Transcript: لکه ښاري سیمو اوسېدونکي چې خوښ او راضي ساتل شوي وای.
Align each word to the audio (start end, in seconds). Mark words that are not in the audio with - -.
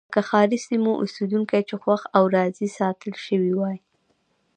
لکه 0.09 0.21
ښاري 0.29 0.57
سیمو 0.67 0.91
اوسېدونکي 1.01 1.61
چې 1.69 1.75
خوښ 1.83 2.01
او 2.17 2.23
راضي 2.35 2.67
ساتل 2.79 3.13
شوي 3.25 3.51
وای. 3.55 3.77